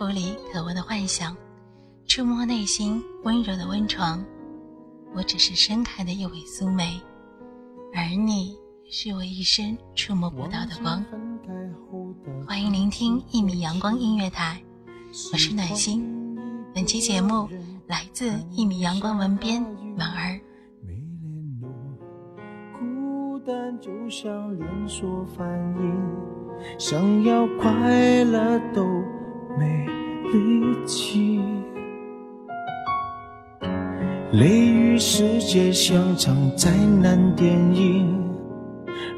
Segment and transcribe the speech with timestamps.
[0.00, 1.36] 捕捉音符里渴望的幻想，
[2.06, 4.24] 触摸内心温柔的温床。
[5.14, 6.98] 我只是盛开的一尾苏梅，
[7.92, 8.56] 而你
[8.90, 11.04] 是我一生触摸不到的光。
[12.46, 14.62] 欢迎聆听一米阳光音乐台，
[15.34, 16.02] 我是暖心。
[16.74, 17.46] 本期节目
[17.86, 19.62] 来自一米阳光文编
[19.98, 20.40] 婉儿。
[22.78, 25.46] 孤单就像连锁反
[25.78, 28.82] 应，想要快乐都
[29.60, 29.86] 没
[30.32, 31.38] 力气。
[34.32, 36.70] 雷雨世界像场灾
[37.02, 38.32] 难电影，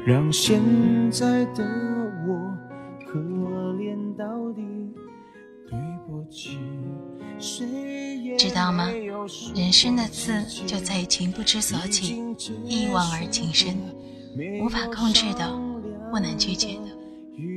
[0.05, 0.59] 让现
[1.09, 1.63] 在的
[2.27, 2.53] 我
[3.07, 3.19] 可
[3.75, 4.61] 怜到底。
[5.69, 6.59] 对不起，
[7.39, 7.65] 谁
[8.17, 8.89] 也知道吗
[9.55, 12.21] 人生的刺就在于情不知所起，
[12.67, 13.77] 一往而情深，
[14.61, 15.49] 无法控制的，
[16.11, 16.97] 不能拒绝的，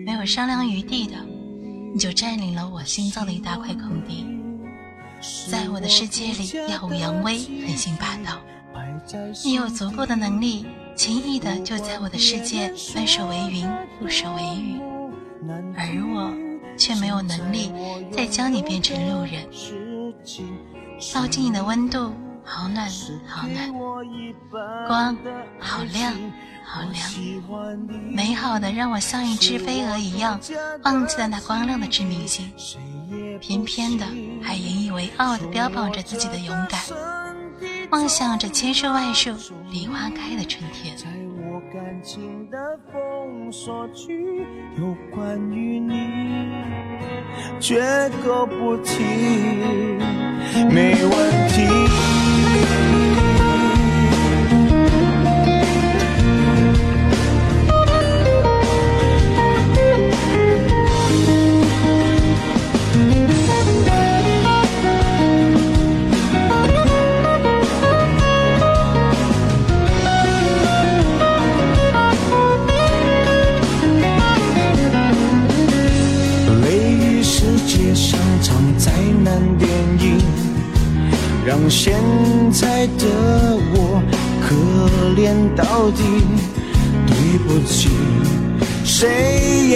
[0.06, 1.16] 没有商量余地的，
[1.97, 4.27] 你就占领了我心脏的一大块空地。
[5.51, 8.39] 在我的世界里耀武扬威，横行霸道。
[9.43, 13.67] 你有足够的能力，轻易的就在我的世界翻手为云，
[13.99, 14.79] 覆手为雨，
[15.75, 17.73] 而我却没有能力
[18.12, 19.49] 再将你变成路人。
[21.15, 22.12] 靠近你的温度
[22.49, 22.89] 好暖
[23.27, 23.73] 好暖，
[24.87, 25.17] 光
[25.59, 26.15] 好亮
[26.65, 27.03] 好亮，
[28.12, 30.41] 美好的让我像一只飞蛾一样
[30.85, 32.51] 忘记了那光亮的致命性，
[33.41, 34.06] 偏偏的
[34.41, 36.81] 还引以为傲的标榜着自己的勇敢，
[37.91, 39.35] 梦想着千树万树
[39.71, 40.97] 梨花开的春天。
[40.97, 41.06] 在
[41.37, 42.59] 我感情的
[42.93, 44.47] 封锁区，
[44.79, 45.95] 有关于你，
[47.59, 49.03] 绝口不提，
[50.71, 52.16] 没问题。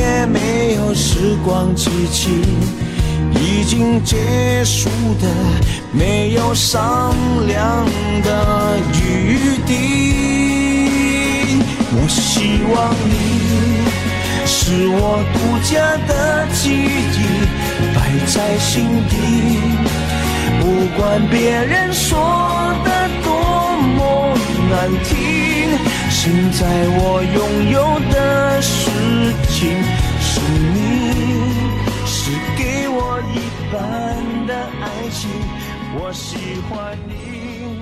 [0.00, 2.30] 也没有时光机器，
[3.34, 4.16] 已经结
[4.64, 4.88] 束
[5.20, 5.28] 的
[5.92, 7.14] 没有商
[7.46, 7.84] 量
[8.24, 9.70] 的余地。
[11.92, 12.74] 我希望
[13.08, 13.14] 你。
[14.52, 14.98] 是我
[15.32, 15.38] 独
[15.68, 15.72] 家
[16.08, 16.10] 的
[16.54, 17.18] 记忆，
[17.94, 18.68] 摆在心
[19.08, 19.12] 底。
[20.60, 20.62] 不
[20.96, 22.08] 管别人说
[22.84, 22.88] 的
[23.22, 23.28] 多
[23.96, 23.98] 么
[24.70, 24.72] 难
[25.04, 25.14] 听，
[26.08, 26.18] 现
[26.52, 26.60] 在
[26.98, 27.00] 我
[27.36, 27.38] 拥
[27.70, 27.76] 有
[28.12, 28.14] 的
[29.60, 29.68] 情
[30.22, 30.40] 是
[30.72, 30.80] 你，
[32.06, 33.36] 是给我一
[33.70, 33.76] 半
[34.46, 35.28] 的爱情。
[35.94, 37.76] 我喜欢你，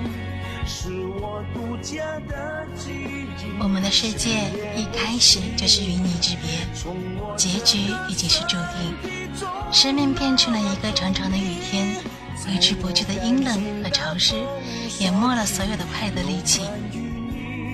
[0.67, 0.91] 是
[1.21, 3.63] 我独家的记忆。
[3.63, 6.67] 我们的世界一开始就是与你之别，
[7.37, 7.77] 结局
[8.09, 9.39] 已经是注定。
[9.71, 11.95] 生命变成了一个长长的雨天，
[12.45, 14.35] 挥之不去的阴冷和潮湿，
[14.99, 16.59] 淹没了所有的快乐力气。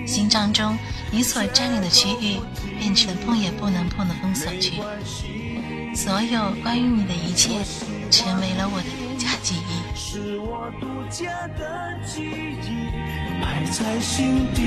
[0.06, 0.78] 心脏中
[1.10, 2.38] 你所占领的区域，
[2.78, 4.80] 变成了碰也不能碰的封锁区。
[5.94, 7.50] 所有关于你的一切，
[8.10, 9.82] 成为了我的独家记忆。
[9.98, 11.24] 是我独家
[11.58, 12.92] 的记忆，
[13.42, 14.62] 摆在心底。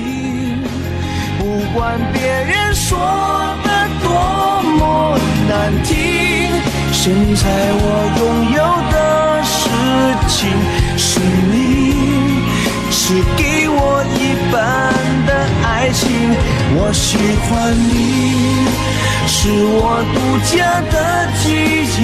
[1.38, 2.98] 不管别人说
[3.64, 3.68] 的
[4.02, 4.10] 多
[4.76, 5.94] 么难听，
[6.92, 7.84] 现在我
[8.18, 8.20] 拥
[8.52, 8.60] 有
[8.92, 8.94] 的
[9.42, 9.58] 事
[10.28, 10.38] 情
[10.98, 11.18] 是
[11.50, 11.59] 你，
[13.10, 14.18] 是给我一
[14.52, 14.54] 半
[15.26, 15.30] 的
[15.64, 16.06] 爱情。
[16.76, 17.90] 我喜欢你，
[19.26, 20.16] 是我独
[20.54, 20.94] 家的
[21.42, 21.98] 记忆，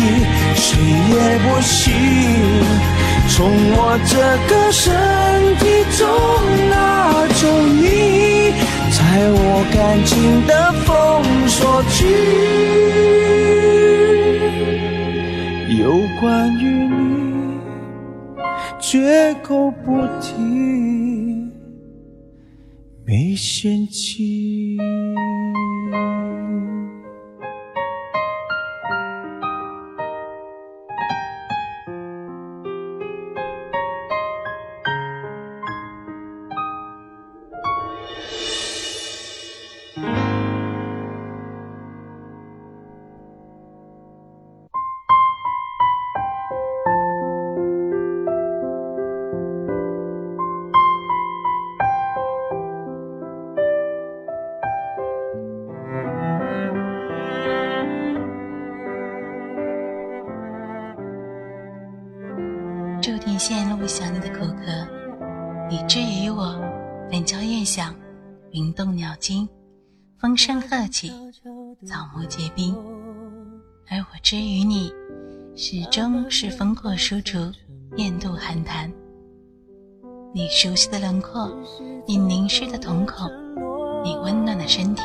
[0.57, 0.67] 谁
[1.13, 1.15] 也
[1.45, 1.79] 不行
[3.29, 3.37] 从
[3.77, 4.13] 我这
[4.49, 4.83] 个身
[5.61, 5.63] 体
[5.97, 6.03] 中
[6.71, 6.75] 拿
[7.41, 7.41] 走
[7.81, 8.51] 你，
[8.91, 8.99] 在
[9.31, 9.39] 我
[9.73, 10.11] 感情
[10.45, 10.53] 的
[10.85, 10.91] 封
[11.49, 11.57] 锁
[11.89, 12.05] 区，
[15.79, 17.16] 有关于你
[18.97, 20.33] 绝口不提，
[23.05, 24.79] 没嫌弃。
[67.67, 67.95] 响，
[68.53, 69.47] 云动鸟惊，
[70.19, 71.13] 风声鹤起，
[71.85, 72.75] 草木皆兵。
[73.91, 74.91] 而我之于你，
[75.57, 77.37] 始终是风过疏竹，
[77.97, 78.91] 雁渡寒潭。
[80.33, 81.51] 你熟悉的轮廓，
[82.07, 83.29] 你凝视的瞳孔，
[84.05, 85.03] 你温暖的身体，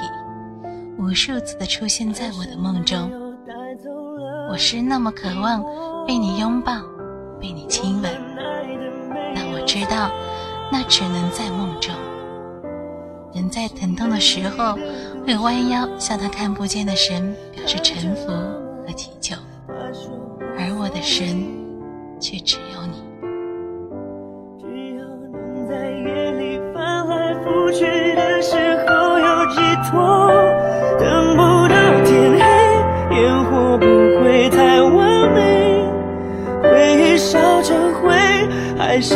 [0.99, 3.11] 无数次的出现在我的梦中。
[4.51, 5.63] 我是那么渴望
[6.05, 6.79] 被你拥抱。
[7.39, 8.13] 被你亲吻，
[9.33, 10.11] 但我知道，
[10.71, 11.91] 那只能在梦中。
[13.33, 14.77] 人在疼痛的时候，
[15.25, 19.35] 会弯腰向他看不见的神表示臣服和祈求，
[20.57, 21.45] 而我的神，
[22.19, 23.01] 却只有你。
[24.59, 24.67] 只
[24.97, 27.85] 要能在夜里翻来覆去
[28.15, 28.55] 的时
[28.85, 30.29] 候有寄托，
[30.99, 32.41] 等不到天黑，
[33.21, 33.85] 烟火不
[34.21, 35.39] 会太完美。
[36.63, 38.11] 回忆烧成灰，
[38.77, 39.15] 还是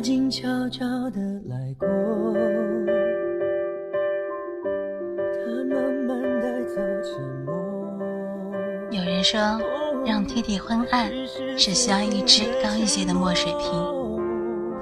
[0.00, 1.88] 静悄悄地来过，
[8.90, 9.40] 有人说，
[10.04, 11.10] 让天地昏暗
[11.56, 13.70] 只需要一只高一些的墨水瓶。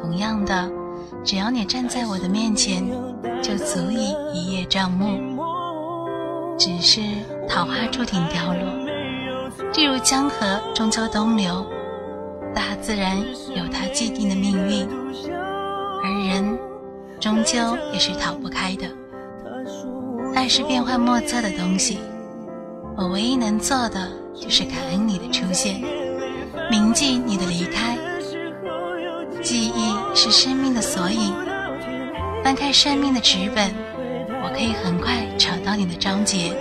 [0.00, 0.70] 同样的，
[1.24, 2.84] 只要你站在我的面前，
[3.42, 5.38] 就足以一叶障目。
[6.58, 7.00] 只是
[7.48, 8.62] 桃花注定凋落，
[9.72, 11.64] 就如江河终究东流，
[12.54, 13.18] 大自然
[13.54, 14.88] 有它既定的命运，
[16.02, 16.58] 而人
[17.20, 18.86] 终究也是逃不开的。
[20.34, 21.98] 爱是变幻莫测的东西，
[22.96, 25.82] 我唯一能做的就是感恩你的出现，
[26.70, 27.96] 铭记你的离开。
[29.42, 31.32] 记忆是生命的索引，
[32.44, 33.70] 翻开生命的纸本，
[34.42, 36.54] 我可以很快找到你的章节，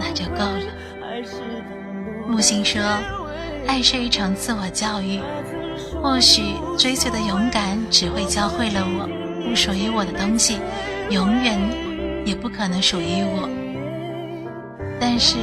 [0.00, 0.74] 那就够了。
[2.26, 2.80] 木心说，
[3.66, 5.20] 爱是一场自我教育，
[6.02, 6.42] 或许
[6.78, 9.08] 追随的勇敢只会教会了我，
[9.48, 10.58] 不属于我的东西，
[11.10, 11.58] 永远
[12.24, 13.48] 也不可能属于我。
[15.00, 15.36] 但是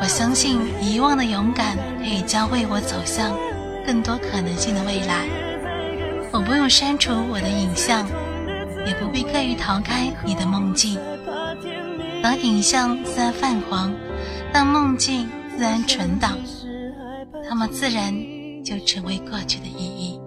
[0.00, 3.36] 我相信，遗忘的勇敢可以教会我走向
[3.86, 5.26] 更多可能性的未来。
[6.32, 8.06] 我不用删除我的影像，
[8.86, 10.98] 也不必刻意逃开你的梦境。
[12.22, 13.94] 当影像自然泛黄，
[14.52, 16.36] 当梦境自然存档，
[17.48, 18.12] 那么自然
[18.64, 20.20] 就成为过去的意义。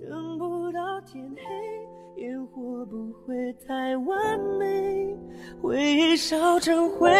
[0.00, 5.14] 等不到天黑，烟火不会太完美，
[5.60, 7.12] 回忆烧成灰，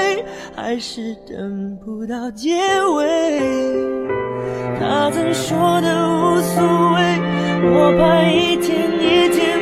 [0.57, 2.57] 还是等不到结
[2.97, 3.39] 尾。
[4.79, 6.63] 他曾说的无所
[6.95, 7.21] 谓，
[7.63, 9.60] 我怕一天一天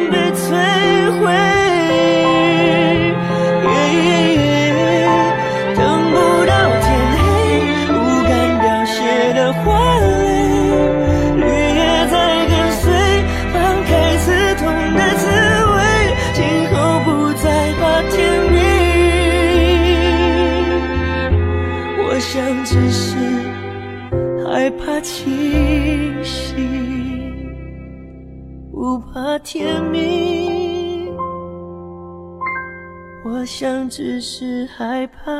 [33.31, 35.31] 我想只是害怕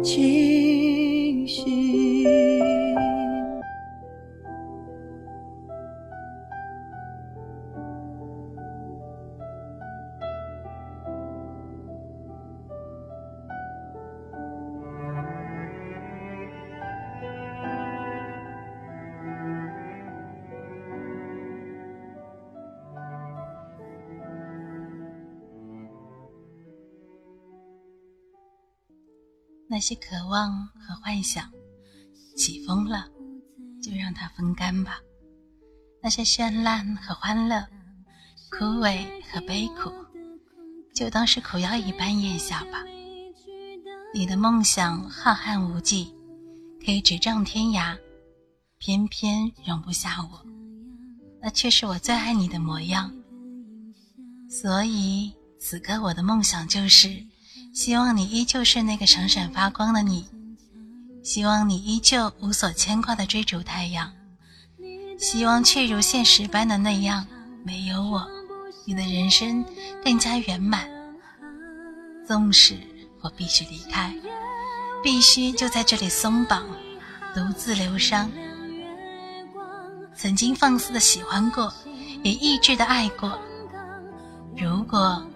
[0.00, 1.81] 清醒。
[29.72, 31.50] 那些渴望和幻想，
[32.36, 33.08] 起风了，
[33.82, 34.98] 就让它风干吧；
[36.02, 37.66] 那些绚烂和欢乐，
[38.50, 39.90] 枯萎和悲苦，
[40.94, 42.84] 就当是苦药一般咽下吧。
[44.12, 46.14] 你的梦想浩瀚无际，
[46.84, 47.98] 可以直丈天涯，
[48.76, 50.46] 偏偏容不下我，
[51.40, 53.10] 那却是我最爱你的模样。
[54.50, 57.31] 所以此刻我的梦想就是。
[57.72, 60.28] 希望你依旧是那个闪闪发光的你，
[61.22, 64.12] 希望你依旧无所牵挂的追逐太阳，
[65.18, 67.26] 希望却如现实般的那样，
[67.64, 68.28] 没有我，
[68.84, 69.64] 你的人生
[70.04, 70.86] 更加圆满。
[72.26, 72.76] 纵使
[73.22, 74.14] 我必须离开，
[75.02, 76.66] 必须就在这里松绑，
[77.34, 78.30] 独自流伤。
[80.14, 81.72] 曾经放肆的喜欢过，
[82.22, 83.38] 也意志的爱过，
[84.58, 85.26] 如果。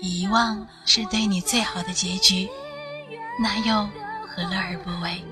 [0.00, 2.48] 遗忘是对你最好的结局，
[3.40, 3.88] 那又
[4.26, 5.24] 何乐而不为？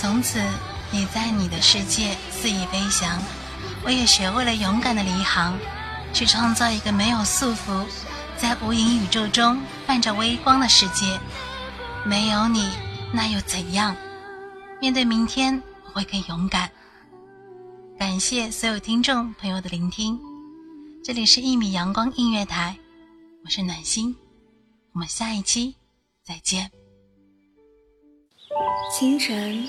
[0.00, 0.40] 从此，
[0.92, 3.20] 你在你的世界肆意飞翔，
[3.84, 5.58] 我也学会了勇敢的离航，
[6.14, 7.84] 去创造一个没有束缚，
[8.36, 11.18] 在无垠宇宙中泛着微光的世界。
[12.06, 12.70] 没有你，
[13.12, 13.94] 那又怎样？
[14.80, 16.70] 面对明天，我会更勇敢。
[17.98, 20.16] 感谢所有听众朋友的聆听，
[21.04, 22.78] 这里是《一米阳光音乐台》，
[23.44, 24.14] 我是暖心，
[24.92, 25.74] 我们下一期
[26.24, 26.70] 再见。
[28.96, 29.68] 清晨。